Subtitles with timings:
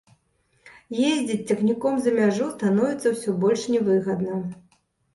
[1.09, 4.45] Ездзіць цягніком за мяжу становіцца ўсё больш не выгадна.